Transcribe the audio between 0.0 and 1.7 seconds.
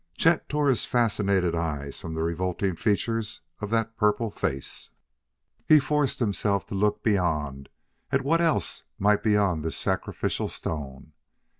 Chet tore his fascinated